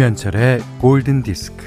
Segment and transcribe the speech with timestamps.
[0.00, 1.62] 김현철의 골든 디스크.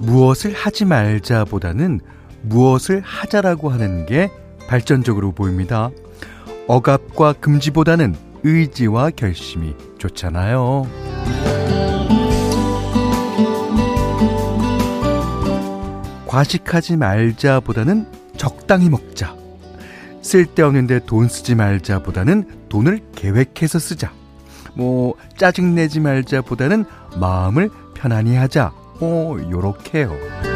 [0.00, 2.00] 무엇을 하지 말자보다는
[2.42, 4.30] 무엇을 하자라고 하는 게
[4.68, 5.88] 발전적으로 보입니다.
[6.66, 8.14] 억압과 금지보다는
[8.44, 11.69] 의지와 결심이 좋잖아요.
[16.30, 19.34] 과식하지 말자보다는 적당히 먹자.
[20.22, 24.12] 쓸데없는데 돈 쓰지 말자보다는 돈을 계획해서 쓰자.
[24.74, 26.84] 뭐 짜증내지 말자보다는
[27.16, 28.72] 마음을 편안히 하자.
[29.00, 30.49] 뭐 요렇게요.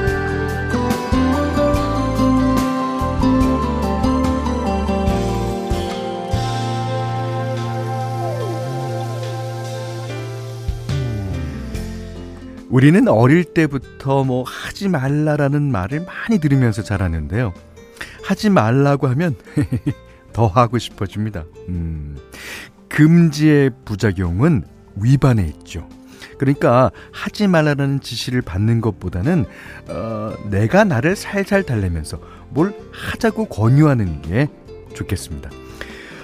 [12.75, 17.55] 우리는 어릴 때부터 뭐 하지 말라라는 말을 많이 들으면서 자랐는데요.
[18.25, 19.37] 하지 말라고 하면
[20.35, 21.45] 더 하고 싶어집니다.
[21.69, 22.19] 음,
[22.89, 24.65] 금지의 부작용은
[24.97, 25.89] 위반에 있죠.
[26.37, 29.45] 그러니까 하지 말라는 지시를 받는 것보다는
[29.87, 34.49] 어, 내가 나를 살살 달래면서 뭘 하자고 권유하는 게
[34.95, 35.49] 좋겠습니다.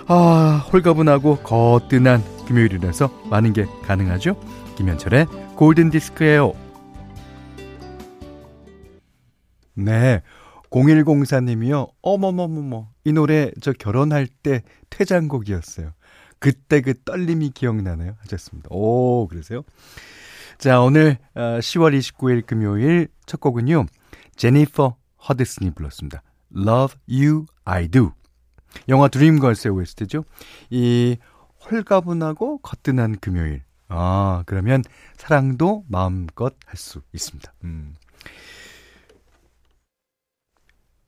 [0.09, 4.35] 아, 홀가분하고 거뜬한 금요일이라서 많은 게 가능하죠.
[4.77, 5.29] 김현철의
[5.61, 6.55] 골든 디스크예요.
[9.75, 10.22] 네.
[10.70, 11.91] 0104님이요.
[12.00, 12.89] 어머머머머.
[13.05, 15.92] 이 노래 저 결혼할 때 퇴장곡이었어요.
[16.39, 18.17] 그때 그 떨림이 기억나네요.
[18.20, 18.70] 하셨습니다.
[18.70, 19.62] 오, 그러세요?
[20.56, 23.84] 자, 오늘 10월 어, 29일 금요일 첫 곡은요.
[24.36, 24.97] 제니퍼
[25.28, 26.23] 허드슨이 불렀습니다.
[26.56, 28.12] Love You I Do.
[28.89, 30.24] 영화 드림걸스의 OST죠.
[30.70, 31.18] 이
[31.70, 33.62] 홀가분하고 거뜬한 금요일.
[33.90, 34.83] 아, 그러면
[35.17, 37.52] 사랑도 마음껏 할 수 있습니다.
[37.64, 37.95] 음.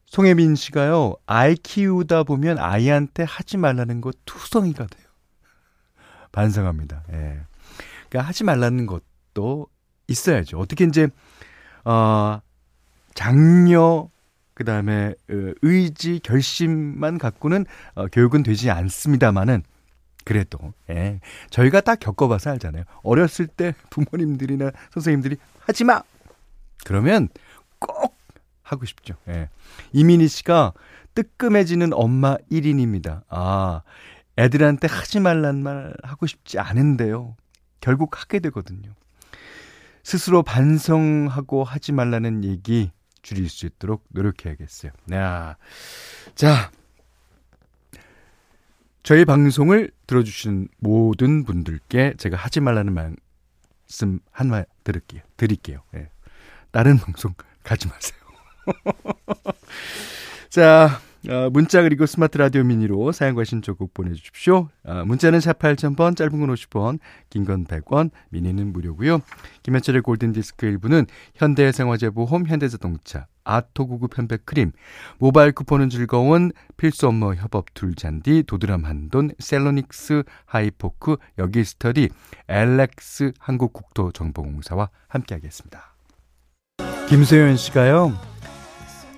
[0.07, 5.07] 송혜민 씨가요, 아이 키우다 보면 아이한테 하지 말라는 거 투성이가 돼요.
[6.33, 7.05] 반성합니다.
[7.13, 7.41] 예.
[8.11, 9.69] 그러니까 하지 말라는 것도
[10.09, 10.59] 있어야죠.
[10.59, 11.09] 어떻게 이제,
[11.85, 12.41] 어,
[13.15, 14.11] 장려,
[14.53, 19.63] 그 다음에, 어, 의지, 결심만 갖고는 어, 교육은 되지 않습니다만은,
[20.25, 21.21] 그래도 예.
[21.51, 22.85] 저희가 딱 겪어봐서 알잖아요.
[23.03, 26.03] 어렸을 때 부모님들이나 선생님들이 하지 마.
[26.85, 27.29] 그러면
[27.79, 28.17] 꼭
[28.63, 29.15] 하고 싶죠.
[29.29, 29.49] 예.
[29.93, 30.73] 이민희 씨가
[31.15, 33.23] 뜨끔해지는 엄마 1인입니다.
[33.29, 33.83] 아,
[34.39, 37.37] 애들한테 하지 말란 말 하고 싶지 않은데요.
[37.81, 38.93] 결국 하게 되거든요.
[40.03, 42.91] 스스로 반성하고 하지 말라는 얘기
[43.23, 44.93] 줄일 수 있도록 노력해야겠어요.
[45.13, 45.57] 야.
[46.35, 46.71] 자,
[49.03, 55.23] 저희 방송을 들어주신 모든 분들께 제가 하지 말라는 말씀 한말 드릴게요.
[55.37, 55.83] 드릴게요.
[55.97, 56.09] 예.
[56.71, 58.19] 다른 방송 가지 마세요.
[60.51, 64.69] 자, 어, 문자 그리고 스마트 라디오 미니로 사용과 신청곡 보내주십시오.
[64.85, 66.99] 어, 문자는 샵 8000번, 짧은 건 50원,
[67.29, 69.21] 긴 건 100원, 미니는 무료고요.
[69.65, 74.73] 김현철의 골든디스크 일부는 현대해상화재보험, 현대자동차, 아토구급 편백 크림,
[75.19, 82.11] 모바일 쿠폰은 즐거운 필수 업무 협업 툴 잔디, 도드람 한돈, 셀로닉스 하이포크, 여기 스터디,
[82.49, 85.95] 엘렉스 한국국토정보공사와 함께하겠습니다.
[87.09, 88.13] 김소연 씨가요.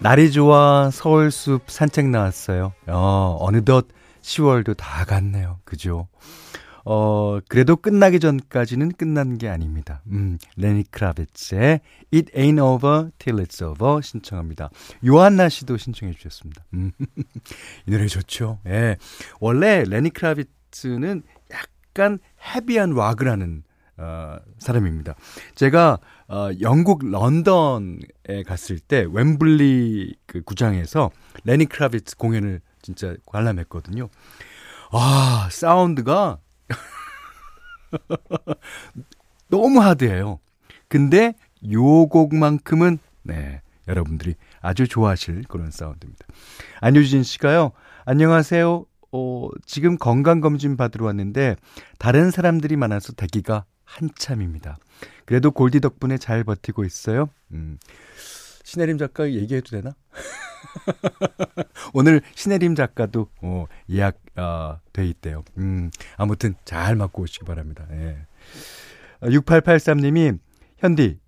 [0.00, 2.72] 날이 좋아 서울숲 산책 나왔어요.
[2.88, 3.86] 어, 어느덧
[4.22, 5.60] 10월도 다 갔네요.
[5.64, 6.08] 그죠?
[6.84, 10.02] 어, 그래도 끝나기 전까지는 끝난 게 아닙니다.
[10.08, 11.80] 음, 레니 크라비츠의
[12.12, 14.70] It Ain't Over Till It's Over 신청합니다.
[15.04, 16.64] 요한나 씨도 신청해 주셨습니다.
[16.74, 16.92] 음,
[17.86, 18.60] 이 노래 좋죠.
[18.66, 18.96] 예.
[19.40, 21.22] 원래 레니 크라비츠는
[21.52, 22.18] 약간
[22.54, 23.62] 헤비한 하는
[23.96, 25.14] 어, 사람입니다.
[25.54, 25.98] 제가
[26.28, 31.10] 어, 영국 런던에 갔을 때 웸블리 그 구장에서
[31.44, 34.08] 레니 크라비츠 공연을 진짜 관람했거든요.
[34.90, 36.38] 아, 사운드가
[39.48, 40.40] 너무 하드해요.
[40.88, 41.34] 근데
[41.70, 46.26] 요 곡만큼은 네, 여러분들이 아주 좋아하실 그런 사운드입니다.
[46.80, 47.72] 안유진 씨가요.
[48.04, 48.86] 안녕하세요.
[49.12, 51.56] 어, 지금 건강검진 받으러 왔는데
[51.98, 54.78] 다른 사람들이 많아서 대기가 한참입니다.
[55.24, 57.28] 그래도 골디 덕분에 잘 버티고 있어요.
[57.52, 57.78] 음.
[58.64, 59.94] 신혜림 작가 얘기해도 되나?
[61.94, 65.44] 오늘 신혜림 작가도 어, 예약 어, 돼 있대요.
[65.58, 67.86] 음, 아무튼 잘 맞고 오시기 바랍니다.
[67.90, 68.18] 예.
[69.22, 70.38] 6883님이
[70.78, 71.18] 현디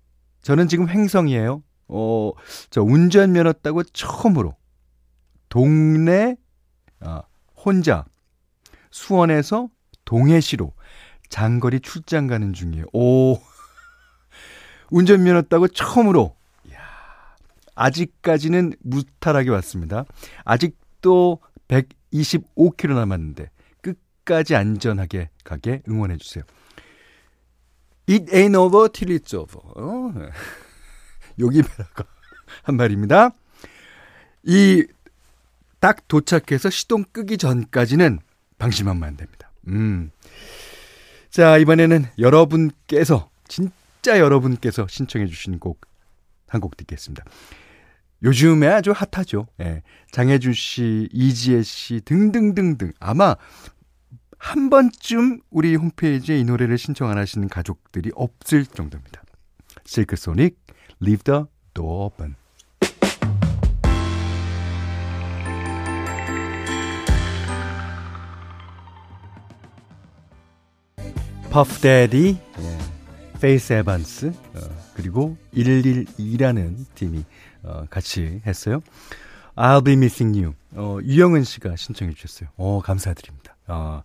[0.41, 1.63] 저는 지금 횡성이에요.
[1.89, 2.31] 어,
[2.69, 4.55] 저 운전면허 따고 처음으로
[5.49, 6.35] 동네
[6.99, 7.23] 아,
[7.55, 8.05] 혼자
[8.91, 9.69] 수원에서
[10.05, 10.73] 동해시로
[11.29, 12.85] 장거리 출장 가는 중이에요.
[12.93, 13.37] 오.
[14.91, 16.36] 운전면허 따고 처음으로
[17.77, 20.05] 아직까지는 무탈하게 왔습니다.
[20.43, 23.49] 아직도 125km 남았는데
[23.81, 26.43] 끝까지 안전하게 가게 응원해 주세요.
[28.09, 29.59] It ain't over till it's over.
[29.75, 30.13] 어?
[31.39, 32.03] 요기베라가
[32.63, 33.31] 한 말입니다.
[34.43, 34.85] 이
[35.79, 38.19] 딱 도착해서 시동 끄기 전까지는
[38.57, 39.51] 방심하면 안 됩니다.
[39.67, 40.11] 음.
[41.29, 45.81] 자, 이번에는 여러분께서, 진짜 여러분께서 신청해 주신 곡,
[46.47, 47.23] 한곡 듣겠습니다.
[48.23, 49.47] 요즘에 아주 핫하죠.
[49.61, 49.83] 예.
[50.11, 52.93] 장혜준 씨, 이지혜 씨 등등등등.
[52.99, 53.35] 아마
[54.39, 59.23] 한 번쯤 우리 홈페이지에 이 노래를 신청 안 하시는 가족들이 없을 정도입니다.
[59.85, 60.57] 실크소닉,
[61.01, 61.43] Leave the
[61.73, 62.35] Door Open.
[71.49, 72.76] 퍼프대디, 예,
[73.39, 74.59] 페이스 에반스, 어,
[74.95, 77.23] 그리고 112라는 팀이
[77.63, 78.81] 어, 같이 했어요.
[79.55, 80.55] I'll be missing you.
[80.75, 82.49] 어, 유영은 씨가 신청해 주셨어요.
[82.57, 83.55] 어, 감사드립니다.
[83.67, 84.01] 어.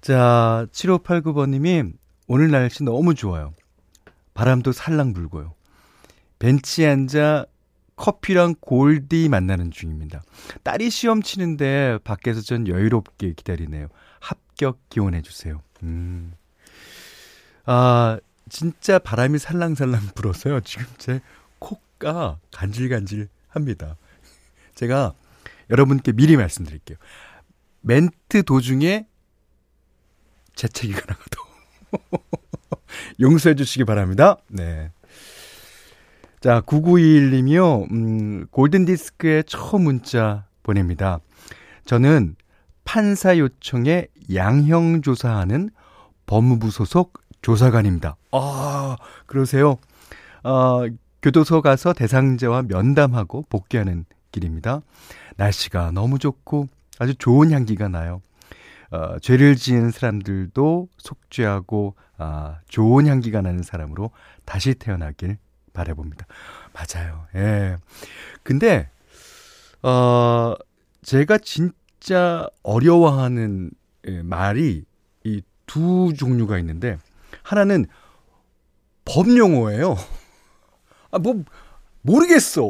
[0.00, 1.92] 자, 7589번님이
[2.26, 3.52] 오늘 날씨 너무 좋아요.
[4.34, 5.54] 바람도 살랑 불고요.
[6.38, 7.46] 벤치에 앉아
[7.96, 10.22] 커피랑 골디 만나는 중입니다.
[10.62, 13.88] 딸이 시험 치는데 밖에서 전 여유롭게 기다리네요.
[14.20, 15.60] 합격 기원해 주세요.
[15.82, 16.32] 음.
[17.72, 18.18] 아,
[18.48, 20.58] 진짜 바람이 살랑살랑 불어서요.
[20.62, 21.20] 지금 제
[21.60, 23.96] 코가 간질간질 합니다.
[24.74, 25.14] 제가
[25.70, 26.98] 여러분께 미리 말씀드릴게요.
[27.82, 29.06] 멘트 도중에
[30.56, 32.18] 재채기가 나가도
[33.20, 34.38] 용서해 주시기 바랍니다.
[34.48, 34.90] 네.
[36.40, 41.20] 자, 9921님이요, 음, 골든디스크에 처음 문자 보냅니다.
[41.84, 42.34] 저는
[42.82, 45.70] 판사 요청에 양형 조사하는
[46.26, 48.16] 법무부 소속 조사관입니다.
[48.32, 48.96] 아,
[49.26, 49.78] 그러세요?
[50.42, 50.82] 어,
[51.22, 54.82] 교도소 가서 대상자와 면담하고 복귀하는 길입니다.
[55.36, 58.20] 날씨가 너무 좋고 아주 좋은 향기가 나요.
[58.90, 64.10] 어, 죄를 지은 사람들도 속죄하고 아, 좋은 향기가 나는 사람으로
[64.44, 65.38] 다시 태어나길
[65.72, 66.26] 바라봅니다.
[66.72, 67.26] 맞아요.
[67.36, 67.76] 예.
[68.42, 68.88] 근데
[69.82, 70.54] 어
[71.02, 73.70] 제가 진짜 어려워하는
[74.08, 74.84] 예, 말이
[75.24, 76.98] 이 두 종류가 있는데
[77.42, 77.86] 하나는
[79.04, 79.96] 법 용어예요.
[81.10, 81.42] 아, 뭐
[82.02, 82.62] 모르겠어.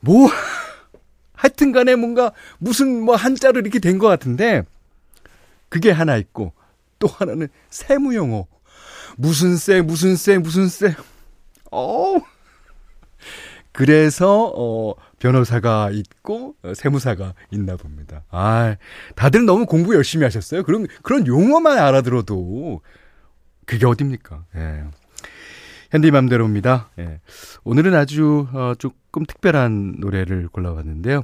[0.00, 0.28] 뭐
[1.34, 4.62] 하여튼 간에 뭔가 무슨 뭐 한자로 이렇게 된 것 같은데
[5.68, 6.52] 그게 하나 있고
[6.98, 8.46] 또 하나는 세무 용어.
[9.16, 10.94] 무슨 세, 무슨 세, 무슨 세.
[11.72, 12.16] 어.
[13.72, 18.24] 그래서 어 변호사가 있고 어, 세무사가 있나 봅니다.
[18.30, 18.76] 아,
[19.14, 20.62] 다들 너무 공부 열심히 하셨어요.
[20.62, 22.80] 그런 그런 용어만 알아들어도
[23.66, 24.44] 그게 어딥니까?
[24.56, 24.84] 예.
[25.90, 26.90] 현디 맘대로입니다.
[26.98, 27.20] 예.
[27.64, 31.22] 오늘은 아주 어, 조금 특별한 노래를 골라봤는데요.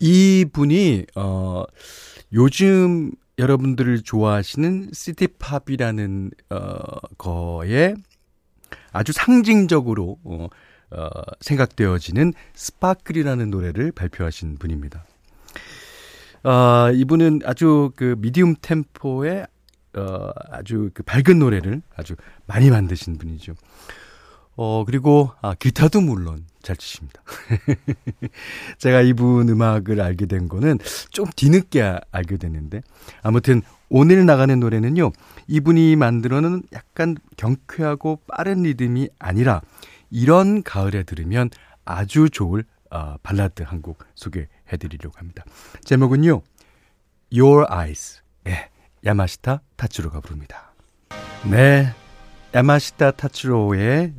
[0.00, 1.64] 이 분이 어
[2.32, 6.76] 요즘 여러분들을 좋아하시는 시티팝이라는 어
[7.16, 7.94] 거에
[8.92, 10.48] 아주 상징적으로 어,
[10.96, 11.08] 어,
[11.40, 15.04] 생각되어지는 Sparkle이라는 노래를 발표하신 분입니다.
[16.44, 19.46] 어, 이분은 아주 그 medium 템포의
[19.96, 23.54] 어, 아주 그 밝은 노래를 아주 많이 만드신 분이죠.
[24.56, 27.22] 어, 그리고, 아, 기타도 물론 잘 치십니다.
[28.78, 30.78] 제가 이분 음악을 알게 된 거는
[31.10, 32.82] 좀 뒤늦게 알게 됐는데,
[33.22, 35.10] 아무튼 오늘 나가는 노래는요,
[35.48, 39.60] 이분이 만들어는 약간 경쾌하고 빠른 리듬이 아니라,
[40.10, 41.50] 이런 가을에 들으면
[41.84, 45.44] 아주 좋을 어, 발라드 한 곡 소개해 드리려고 합니다.
[45.84, 46.42] 제목은요,
[47.32, 48.22] Your Eyes.
[48.46, 48.70] 예,
[49.04, 50.72] 야마시타 타츠로가 부릅니다.
[51.50, 51.92] 네.
[52.54, 54.14] 야마시타 타츠로의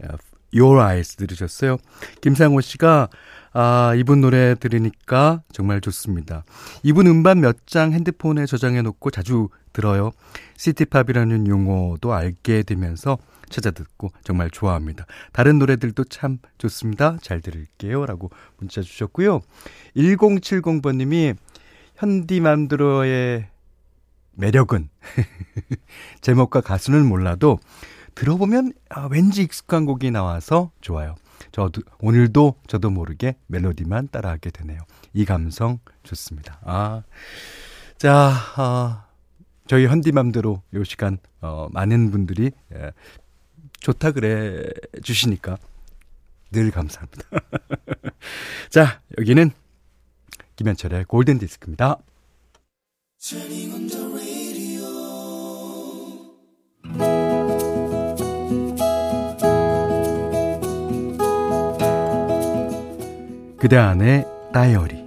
[0.55, 1.77] Your Eyes 들으셨어요.
[2.21, 3.09] 김상호 씨가
[3.57, 6.43] 아, 이분 노래 들으니까 정말 좋습니다.
[6.83, 10.11] 이분 음반 몇 장 핸드폰에 저장해 놓고 자주 들어요.
[10.57, 13.17] 시티팝이라는 용어도 알게 되면서
[13.49, 15.05] 찾아 듣고 정말 좋아합니다.
[15.31, 17.17] 다른 노래들도 참 좋습니다.
[17.21, 18.05] 잘 들을게요.
[18.05, 19.41] 라고 문자 주셨고요.
[19.95, 21.35] 1070번님이
[21.95, 23.47] 현디맘대로의
[24.33, 24.89] 매력은
[26.21, 27.59] 제목과 가수는 몰라도
[28.15, 31.15] 들어보면 아, 왠지 익숙한 곡이 나와서 좋아요.
[31.51, 34.79] 저도 오늘도 저도 모르게 멜로디만 따라하게 되네요.
[35.13, 36.59] 이 감성 좋습니다.
[36.63, 37.03] 아,
[37.97, 39.05] 자, 아,
[39.67, 42.91] 저희 현디맘대로 요 시간 어, 많은 분들이 예,
[43.79, 44.63] 좋다 그래
[45.03, 45.57] 주시니까
[46.51, 47.23] 늘 감사합니다.
[48.69, 49.51] 자, 여기는
[50.55, 51.97] 김현철의 골든 디스크입니다.
[63.65, 65.03] 그대 안의 다이어리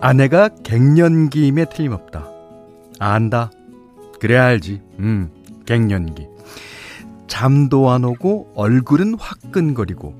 [0.00, 2.28] 아내가 갱년기임에 틀림없다.
[3.00, 3.50] 안다.
[4.20, 4.82] 그래 알지.
[5.00, 5.32] 음,
[5.66, 6.28] 갱년기.
[7.26, 10.14] 잠도 안 오고 얼굴은 화끈거리고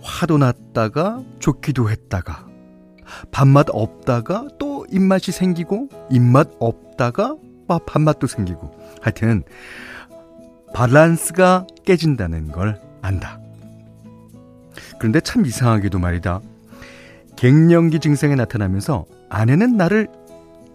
[0.00, 2.46] 화도 났다가 좋기도 했다가
[3.30, 7.36] 밥맛 없다가 또 입맛이 생기고 입맛 없다가
[7.84, 9.44] 밥맛도 생기고 하여튼
[10.74, 13.40] 밸런스가 깨진다는 걸 안다.
[14.98, 16.40] 그런데 참 이상하게도 말이다.
[17.36, 20.08] 갱년기 증상이 나타나면서 아내는 나를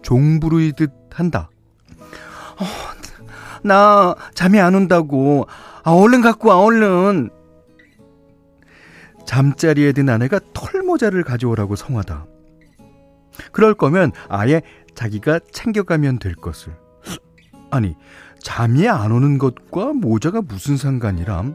[0.02, 1.50] 종부르듯 한다.
[2.00, 2.64] 어,
[3.62, 5.46] 나 잠이 안 온다고.
[5.84, 7.30] 아, 얼른 갖고 와, 얼른.
[9.26, 12.26] 잠자리에 든 아내가 털모자를 가져오라고 성하다.
[13.52, 14.62] 그럴 거면 아예
[14.94, 16.74] 자기가 챙겨가면 될 것을.
[17.70, 17.96] 아니,
[18.42, 21.54] 잠이 안 오는 것과 모자가 무슨 상관이람?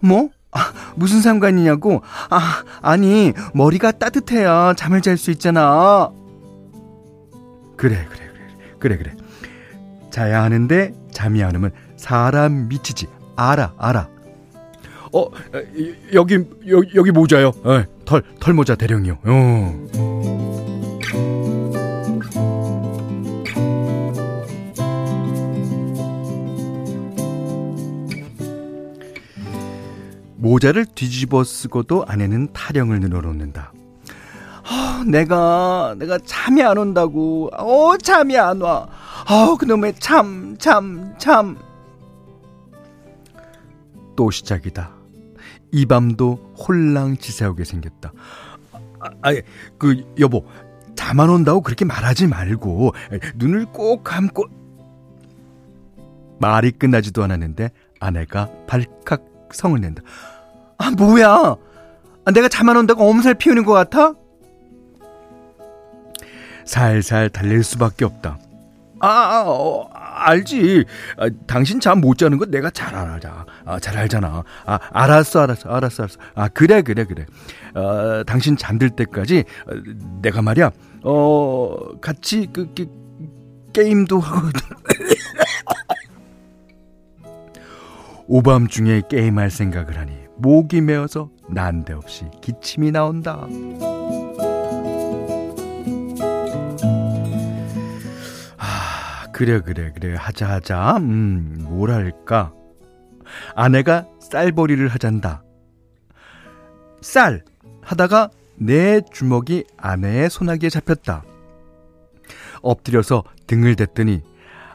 [0.00, 0.30] 뭐?
[0.52, 2.02] 아, 무슨 상관이냐고?
[2.30, 6.10] 아, 아니, 머리가 따뜻해야 잠을 잘 수 있잖아.
[7.76, 8.26] 그래, 그래,
[8.78, 9.14] 그래, 그래, 그래.
[10.10, 13.06] 자야 하는데 잠이 안 오면 사람 미치지.
[13.36, 14.08] 알아, 알아.
[15.12, 15.26] 어,
[16.14, 16.38] 여기,
[16.68, 17.52] 여기, 여기 모자요.
[17.64, 19.18] 어, 털, 털 모자 대령이요.
[19.24, 20.49] 어.
[30.40, 33.72] 모자를 뒤집어 쓰고도 아내는 타령을 늘어놓는다.
[34.62, 37.50] 어, 내가 내가 잠이 안 온다고.
[37.58, 38.88] 어 잠이 안 와.
[39.28, 41.58] 어 그놈의 참 참 참.
[44.16, 44.90] 또 시작이다.
[45.72, 48.12] 이 밤도 홀랑 지새우게 생겼다.
[49.00, 49.30] 아, 아,
[49.78, 50.44] 그 여보
[50.94, 52.92] 잠 안 온다고 그렇게 말하지 말고
[53.36, 54.44] 눈을 꼭 감고
[56.38, 57.70] 말이 끝나지도 않았는데
[58.00, 60.02] 아내가 발칵 성을 낸다.
[60.78, 61.56] 아, 뭐야?
[62.24, 64.14] 아, 내가 잠안 온다고 엄살 피우는 것 같아?
[66.64, 68.38] 살살 달릴 수밖에 없다.
[69.02, 70.84] 아, 아 어, 알지.
[71.16, 73.46] 아, 당신 잠 못 자는 거 내가 잘 알아.
[73.64, 74.44] 아, 잘 알잖아.
[74.66, 76.18] 아, 알았어, 알았어, 알았어, 알았어.
[76.34, 77.24] 아, 그래, 그래, 그래.
[77.74, 79.72] 어, 당신 잠들 때까지 어,
[80.20, 80.70] 내가 말이야,
[81.02, 82.86] 어, 같이 그, 그
[83.72, 84.48] 게임도 하고.
[88.32, 93.48] 오밤중에 게임할 생각을 하니 목이 메어서 난데없이 기침이 나온다.
[98.56, 100.14] 아, 그래, 그래, 그래.
[100.16, 100.98] 하자, 하자.
[100.98, 102.52] 음, 뭘 할까?
[103.56, 105.42] 아내가 쌀벌이를 하잔다.
[107.00, 107.42] 쌀!
[107.82, 111.24] 하다가 내 주먹이 아내의 손아귀에 잡혔다.
[112.62, 114.22] 엎드려서 등을 댔더니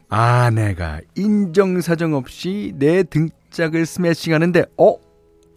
[0.09, 4.95] 아내가 인정사정 없이 내 등 짝을 스매싱 하는데, 어?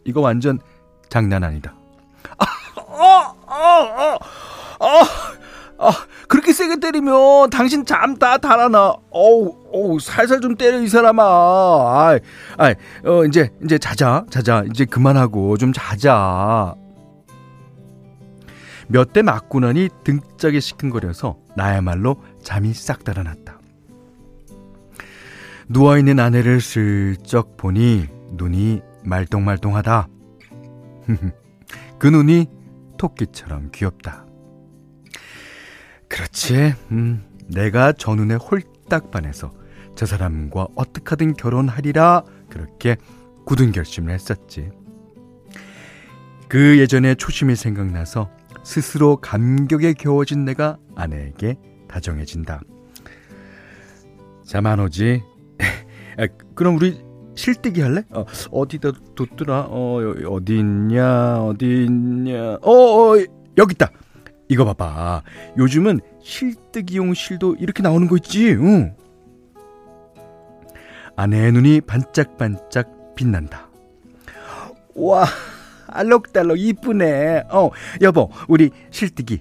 [0.04, 0.60] 이거 완전
[1.08, 1.74] 장난 아니다.
[2.38, 4.18] 아, 어,
[4.80, 4.88] 어,
[5.78, 5.90] 어,
[6.28, 8.94] 그렇게 세게 때리면 당신 잠 다 달아나.
[9.10, 11.22] 어우, 어우, 살살 좀 때려, 이 사람아.
[12.08, 12.20] 아이,
[12.56, 12.74] 아이,
[13.04, 14.64] 어, 이제, 이제 자자, 자자.
[14.70, 16.74] 이제 그만하고 좀 자자.
[18.88, 23.57] 몇 대 맞고 나니 등짝이 시큰거려서 나야말로 잠이 싹 달아났다.
[25.70, 30.08] 누워있는 아내를 슬쩍 보니 눈이 말똥말똥하다.
[31.98, 32.46] 그 눈이
[32.96, 34.26] 토끼처럼 귀엽다.
[36.08, 36.74] 그렇지.
[36.90, 39.52] 음, 내가 저 눈에 홀딱 반해서
[39.94, 42.96] 저 사람과 어떻게 하든 결혼하리라 그렇게
[43.44, 44.70] 굳은 결심을 했었지.
[46.48, 48.30] 그 예전의 초심이 생각나서
[48.64, 51.56] 스스로 감격에 겨워진 내가 아내에게
[51.88, 52.62] 다정해진다.
[54.46, 55.22] 잠안 오지?
[56.54, 57.00] 그럼 우리
[57.34, 58.02] 실뜨기 할래?
[58.10, 59.66] 어, 어디다 뒀더라?
[59.70, 61.42] 어, 어디 있냐?
[61.44, 62.54] 어디 있냐?
[62.62, 63.16] 어, 어,
[63.56, 63.90] 여기 있다.
[64.48, 65.22] 이거 봐봐.
[65.56, 68.50] 요즘은 실뜨기용 실도 이렇게 나오는 거 있지?
[68.52, 68.94] 응.
[71.16, 73.68] 아내의 눈이 반짝반짝 빛난다.
[74.94, 75.26] 와,
[75.86, 77.44] 알록달록 이쁘네.
[77.50, 77.70] 어,
[78.00, 79.40] 여보, 우리 실뜨기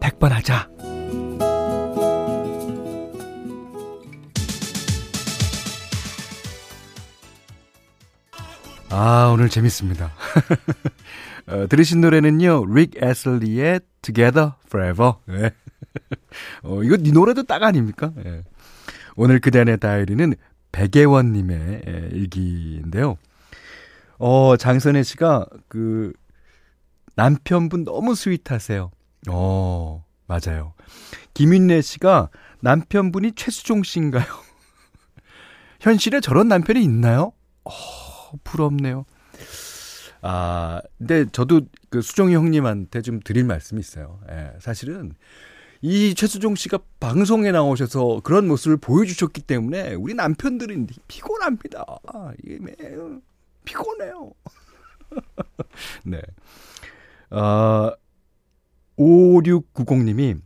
[0.00, 0.68] 100번 하자.
[8.92, 10.10] 아, 오늘 재밌습니다.
[11.46, 15.12] 어, 들으신 노래는요, 릭 애슬리의 Together Forever.
[15.26, 15.50] 네.
[16.64, 18.12] 어, 이거 네 노래도 딱 아닙니까?
[18.16, 18.42] 네.
[19.14, 20.34] 오늘 그대안의 다이어리는
[20.72, 23.16] 백예원님의 예, 일기인데요.
[24.18, 26.12] 어, 장선혜 씨가 그
[27.14, 28.90] 남편분 너무 스윗하세요.
[29.28, 30.74] 어, 맞아요.
[31.34, 32.28] 김윤래 씨가
[32.60, 34.24] 남편분이 최수종 씨인가요?
[35.80, 37.32] 현실에 저런 남편이 있나요?
[37.64, 37.70] 어,
[38.44, 39.04] 부럽네요.
[40.22, 44.20] 아, 근데 저도 그 수종이 형님한테 좀 드릴 말씀이 있어요.
[44.30, 45.14] 예, 사실은
[45.82, 51.84] 이 최수종 씨가 방송에 나오셔서 그런 모습을 보여주셨기 때문에 우리 남편들은 피곤합니다.
[52.12, 53.20] 아, 이게 매우
[53.64, 54.32] 피곤해요.
[56.04, 56.20] 네.
[57.30, 57.94] 아,
[58.98, 60.40] 5690님이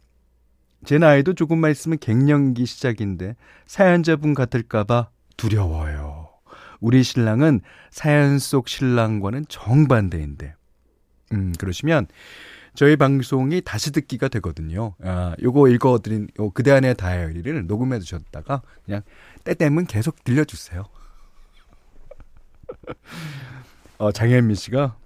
[0.85, 3.35] 제 나이도 조금만 있으면 갱년기 시작인데
[3.67, 6.24] 사연자분 같을까봐 두려워요.
[6.85, 7.61] 우리 신랑은
[7.91, 10.55] 사연 속 신랑과는 정반대인데.
[11.33, 12.07] 음, 그러시면
[12.75, 14.95] 저희 방송이 다시 듣기가 되거든요.
[15.03, 19.01] 아, 요거 읽어드린 요 그대 안의 다이어리를 녹음해 두셨다가 그냥
[19.45, 20.85] 때 되면 계속 들려주세요.
[23.99, 24.97] 어, 장현미 씨가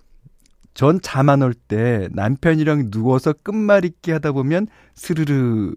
[0.74, 5.74] 전 잠 안 올 때 남편이랑 누워서 끝말잇기 하다 보면 스르르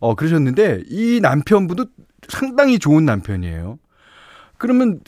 [0.00, 1.86] 어 그러셨는데 이 남편분도
[2.28, 3.78] 상당히 좋은 남편이에요.
[4.62, 5.00] 그러면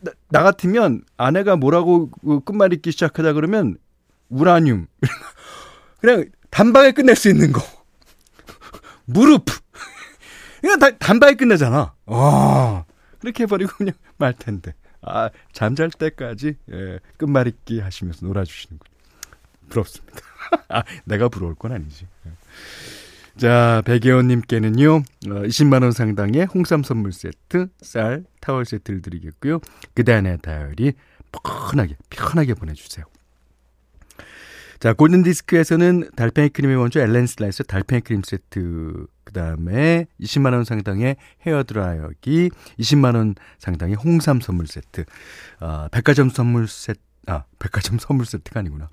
[0.00, 3.78] 나, 나 같으면 아내가 뭐라고 그 끝말잇기 시작하다 그러면
[4.28, 4.86] 우라늄
[6.00, 7.62] 그냥 단박에 끝낼 수 있는 거
[9.06, 9.46] 무릎
[10.60, 11.94] 그냥 다, 단박에 끝내잖아.
[12.04, 12.84] 어
[13.20, 14.74] 그렇게 해버리고 그냥 말 텐데.
[15.02, 18.86] 아, 잠잘 때까지, 예, 끝말잇기 하시면서 놀아주시는군.
[19.70, 20.20] 부럽습니다.
[20.68, 22.06] 아, 내가 부러울 건 아니지.
[23.40, 23.46] 예.
[23.46, 29.60] 자, 백예원님께는요, 어, 20만원 상당의 홍삼 선물 세트, 쌀, 타월 세트를 드리겠고요.
[29.94, 30.92] 그 다음에 다이어리
[31.32, 33.06] 편하게, 편하게 보내주세요.
[34.78, 43.36] 자, 골든디스크에서는 달팽이 크림의 원조 엘렌슬라이스 달팽이 크림 세트, 그 다음에 20만원 상당의 헤어드라이어기, 20만원
[43.58, 45.04] 상당의 홍삼 선물 세트,
[45.60, 48.88] 어, 백화점 선물 세트, 아, 백화점 선물 세트가 아니구나.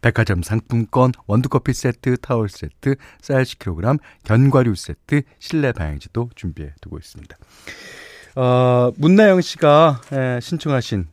[0.00, 7.36] 백화점 상품권, 원두커피 세트, 타월 세트, 쌀 10kg, 견과류 세트, 실내 방향제도 준비해 두고 있습니다.
[8.36, 11.06] 어, 문나영 씨가 에, 신청하신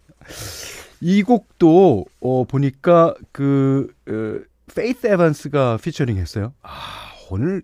[1.02, 4.40] 이 곡도 어 보니까 그 어,
[4.74, 6.54] 페이스 에반스가 피처링 했어요.
[6.62, 6.70] 아,
[7.30, 7.62] 오늘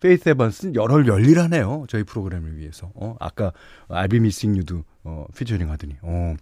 [0.00, 1.86] 페이스 에반스는 열혈 열일하네요.
[1.88, 2.90] 저희 프로그램을 위해서.
[2.94, 3.52] 어, 아까
[3.88, 5.96] I'll be missing you도 어, 피처링 하더니.
[6.02, 6.34] 어,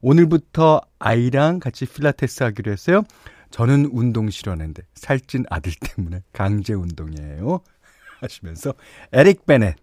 [0.00, 3.02] 오늘부터 아이랑 같이 필라테스 하기로 했어요.
[3.50, 7.60] 저는 운동 싫어하는데 살찐 아들 때문에 강제 운동이에요.
[8.20, 8.74] 하시면서
[9.12, 9.76] 에릭 베넷,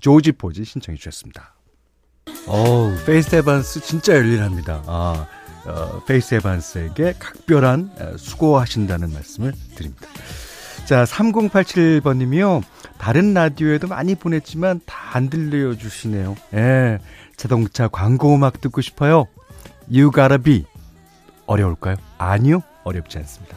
[0.00, 1.54] 조지 포지 신청해 주셨습니다.
[2.46, 4.84] 어우, 페이스 에반스 진짜 열일합니다.
[4.86, 5.26] 아,
[5.66, 10.06] 어, 페이스 에반스에게 각별한 수고하신다는 말씀을 드립니다.
[10.86, 12.62] 자, 3087번님이요.
[12.96, 16.36] 다른 라디오에도 많이 보냈지만 다 안 들려주시네요.
[16.54, 16.98] 예.
[17.38, 19.26] 자동차 광고 음악 듣고 싶어요.
[19.90, 20.66] You gotta be.
[21.46, 21.96] 어려울까요?
[22.18, 22.62] 아니요.
[22.84, 23.56] 어렵지 않습니다.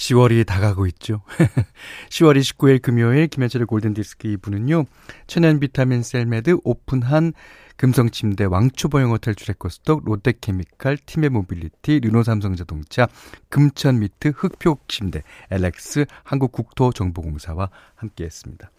[0.00, 1.20] 10월이 다가고 있죠.
[2.08, 4.86] 10월 29일 금요일 김현철의 골든디스크 2부는요.
[5.26, 7.34] 천연 비타민 셀메드 오픈한
[7.76, 13.08] 금성침대 왕초보영 호텔 주레코스톡 롯데케미칼 팀의 모빌리티 르노삼성자동차
[13.50, 18.70] 금천미트 흑표침대 엘렉스 한국국토정보공사와 함께했습니다.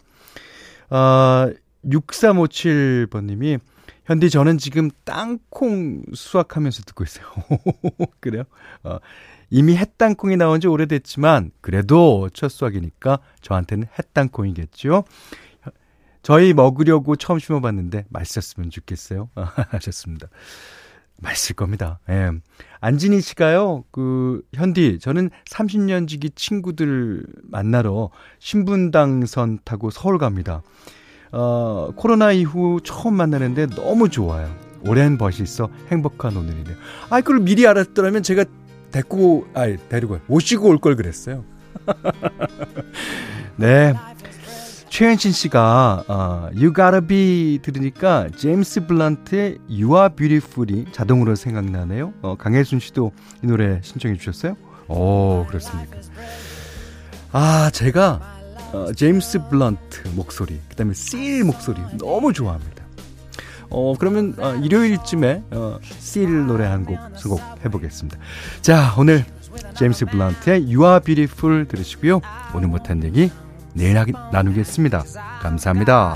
[0.90, 1.52] 아,
[1.84, 3.60] 6357번님이
[4.04, 7.26] 현디 저는 지금 땅콩 수확하면서 듣고 있어요.
[8.20, 8.44] 그래요?
[8.82, 8.98] 어,
[9.50, 15.04] 이미 햇땅콩이 나온 지 오래됐지만 그래도 첫 수확이니까 저한테는 햇땅콩이겠죠.
[16.22, 19.28] 저희 먹으려고 처음 심어봤는데 맛있었으면 좋겠어요.
[19.34, 20.28] 하셨습니다.
[21.22, 22.00] 맛있을 겁니다.
[22.08, 22.30] 예.
[22.80, 30.62] 안진희 씨가요, 그, 현디, 저는 30년 지기 친구들 만나러 신분당선 타고 서울 갑니다.
[31.32, 34.54] 어, 코로나 이후 처음 만나는데 너무 좋아요.
[34.86, 36.76] 오랜 벗이 있어 행복한 오늘이네요.
[37.10, 38.44] 아, 그걸 미리 알았더라면 제가
[38.90, 41.44] 데리고, 아니, 데리고, 모시고 올 걸 그랬어요.
[43.56, 43.94] 네.
[44.90, 52.12] 최현신 씨가 어, You Gotta Be 들으니까 제임스 블란트의 You Are Beautiful이 자동으로 생각나네요.
[52.20, 54.54] 어, 강혜순 씨도 이 노래 신청해 주셨어요?
[54.88, 55.96] 오, 그렇습니까?
[57.32, 58.31] 아, 제가
[58.72, 62.82] 어, 제임스 블란트 목소리, 그 다음에 실 목소리 너무 좋아합니다.
[63.70, 68.18] 어, 그러면 어, 일요일쯤에 어, 실 노래 한 곡 수곡 해보겠습니다.
[68.60, 69.24] 자, 오늘
[69.78, 72.20] 제임스 블란트의 You Are Beautiful 들으시고요.
[72.54, 73.30] 오늘 못한 얘기
[73.74, 73.94] 내일
[74.32, 75.04] 나누겠습니다.
[75.40, 76.14] 감사합니다.